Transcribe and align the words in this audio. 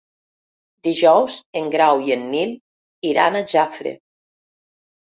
Dijous 0.87 1.35
en 1.61 1.69
Grau 1.77 2.03
i 2.09 2.17
en 2.17 2.25
Nil 2.33 2.57
iran 3.13 3.41
a 3.41 3.47
Jafre. 3.55 3.97